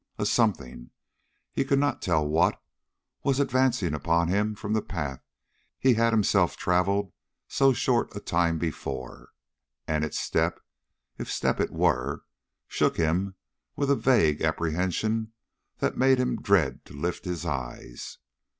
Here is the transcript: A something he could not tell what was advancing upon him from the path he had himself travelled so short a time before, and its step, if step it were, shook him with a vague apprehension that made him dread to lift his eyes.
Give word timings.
A 0.17 0.25
something 0.25 0.89
he 1.53 1.63
could 1.63 1.77
not 1.77 2.01
tell 2.01 2.27
what 2.27 2.59
was 3.21 3.39
advancing 3.39 3.93
upon 3.93 4.29
him 4.29 4.55
from 4.55 4.73
the 4.73 4.81
path 4.81 5.19
he 5.77 5.93
had 5.93 6.11
himself 6.11 6.57
travelled 6.57 7.13
so 7.47 7.71
short 7.71 8.15
a 8.15 8.19
time 8.19 8.57
before, 8.57 9.29
and 9.87 10.03
its 10.03 10.17
step, 10.19 10.59
if 11.19 11.29
step 11.31 11.59
it 11.59 11.69
were, 11.69 12.23
shook 12.67 12.97
him 12.97 13.35
with 13.75 13.91
a 13.91 13.95
vague 13.95 14.41
apprehension 14.41 15.33
that 15.77 15.99
made 15.99 16.17
him 16.17 16.37
dread 16.41 16.83
to 16.85 16.95
lift 16.95 17.25
his 17.25 17.45
eyes. 17.45 18.17